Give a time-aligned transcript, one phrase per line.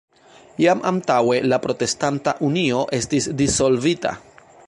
[0.63, 4.19] Jam antaŭe la Protestanta Unio estis dissolvita.